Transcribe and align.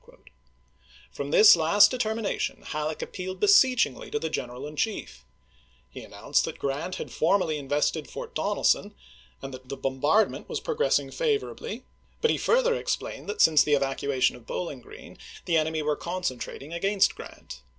From 1.11 1.29
this 1.29 1.55
last 1.55 1.91
deter 1.91 2.15
mination 2.15 2.63
Halleck 2.63 3.03
appealed 3.03 3.39
beseechingly 3.39 4.09
to 4.09 4.17
the 4.17 4.31
General 4.31 4.65
in 4.65 4.75
Chief. 4.75 5.23
He 5.91 6.01
announced 6.01 6.43
that 6.45 6.57
Grant 6.57 6.95
had 6.95 7.11
formally 7.11 7.59
invested 7.59 8.09
Fort 8.09 8.33
Donelson 8.33 8.95
and 9.43 9.53
that 9.53 9.69
the 9.69 9.77
bom 9.77 9.99
bardment 10.01 10.49
was 10.49 10.59
progressing 10.59 11.11
favorably, 11.11 11.83
but 12.19 12.31
he 12.31 12.37
further 12.39 12.73
explained 12.73 13.29
that 13.29 13.41
since 13.41 13.61
the 13.61 13.75
evacuation 13.75 14.35
of 14.35 14.47
Bowling 14.47 14.81
Green 14.81 15.19
the 15.45 15.55
enemy 15.55 15.83
were 15.83 15.95
concentrating 15.95 16.73
against 16.73 17.13
Grant. 17.13 17.61